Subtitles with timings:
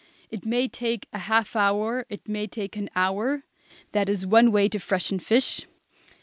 [0.31, 3.43] It may take a half hour, it may take an hour.
[3.91, 5.67] That is one way to freshen fish.